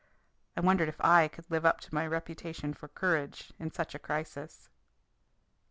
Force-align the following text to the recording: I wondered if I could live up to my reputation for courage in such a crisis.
I 0.57 0.61
wondered 0.61 0.89
if 0.89 0.99
I 0.99 1.27
could 1.27 1.45
live 1.51 1.63
up 1.63 1.79
to 1.81 1.93
my 1.93 2.07
reputation 2.07 2.73
for 2.73 2.87
courage 2.87 3.53
in 3.59 3.69
such 3.71 3.93
a 3.93 3.99
crisis. 3.99 4.67